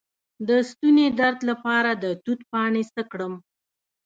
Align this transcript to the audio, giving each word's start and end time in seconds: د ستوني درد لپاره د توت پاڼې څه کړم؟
د 0.47 0.49
ستوني 0.69 1.07
درد 1.19 1.39
لپاره 1.49 1.89
د 1.93 2.05
توت 2.23 2.39
پاڼې 2.51 2.83
څه 2.93 3.01
کړم؟ 3.11 3.33